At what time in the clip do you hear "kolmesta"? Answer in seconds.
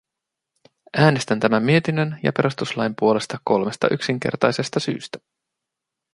3.43-3.87